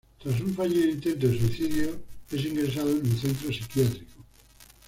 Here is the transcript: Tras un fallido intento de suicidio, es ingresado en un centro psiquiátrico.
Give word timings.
Tras 0.17 0.41
un 0.41 0.55
fallido 0.55 0.89
intento 0.89 1.27
de 1.27 1.37
suicidio, 1.37 2.01
es 2.31 2.43
ingresado 2.45 2.89
en 2.89 3.03
un 3.05 3.17
centro 3.19 3.49
psiquiátrico. 3.53 4.23